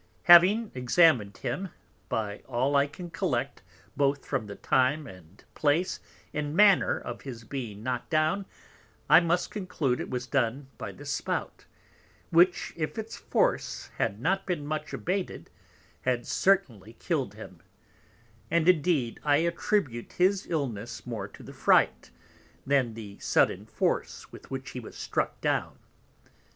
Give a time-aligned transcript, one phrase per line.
[0.23, 1.69] Having examined him,
[2.09, 3.61] by all I can collect
[3.95, 5.99] both from the Time, and Place,
[6.33, 8.47] and Manner of his being knock'd down,
[9.11, 11.65] I must conclude it was done by the Spout,
[12.31, 15.51] which, if its Force had not been much abated,
[16.01, 17.59] had certainly kill'd him:
[18.49, 22.09] and indeed I attribute his Illness more to the Fright,
[22.65, 25.77] than the sudden Force with which he was struck down.